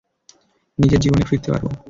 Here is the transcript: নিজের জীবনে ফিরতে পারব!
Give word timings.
নিজের 0.79 0.99
জীবনে 0.99 1.23
ফিরতে 1.25 1.49
পারব! 1.51 1.65